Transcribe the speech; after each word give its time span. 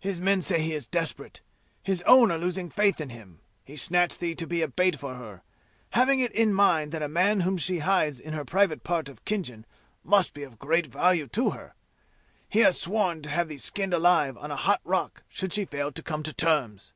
"His 0.00 0.20
men 0.20 0.42
say 0.42 0.60
he 0.60 0.74
is 0.74 0.88
desperate. 0.88 1.40
His 1.84 2.02
own 2.02 2.32
are 2.32 2.36
losing 2.36 2.68
faith 2.68 3.00
in 3.00 3.10
him. 3.10 3.38
He 3.62 3.76
snatched 3.76 4.18
thee 4.18 4.34
to 4.34 4.44
be 4.44 4.60
a 4.60 4.66
bait 4.66 4.96
for 4.98 5.14
her, 5.14 5.42
having 5.90 6.18
it 6.18 6.32
in 6.32 6.52
mind 6.52 6.90
that 6.90 7.00
a 7.02 7.06
man 7.06 7.42
whom 7.42 7.56
she 7.58 7.78
hides 7.78 8.18
in 8.18 8.32
her 8.32 8.44
private 8.44 8.82
part 8.82 9.08
of 9.08 9.24
Khinjan 9.24 9.64
must 10.02 10.34
be 10.34 10.42
of 10.42 10.58
great 10.58 10.86
value 10.88 11.28
to 11.28 11.50
her. 11.50 11.76
He 12.48 12.58
has 12.58 12.80
sworn 12.80 13.22
to 13.22 13.28
have 13.30 13.46
thee 13.48 13.56
skinned 13.56 13.94
alive 13.94 14.36
on 14.36 14.50
a 14.50 14.56
hot 14.56 14.80
rock 14.82 15.22
should 15.28 15.52
she 15.52 15.64
fail 15.64 15.92
to 15.92 16.02
come 16.02 16.24
to 16.24 16.32
terms!" 16.32 16.92